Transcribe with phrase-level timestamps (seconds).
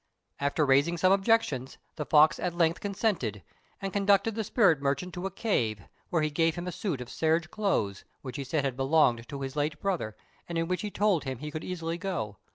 [0.39, 3.43] After raising some objections, the fox at length consented,
[3.79, 7.07] and conducted the spirit merchant to a cave, where he gave him a suit of
[7.11, 10.17] serge clothes, which he said had belonged to his late brother,
[10.49, 12.37] and in which he told him he could easily go.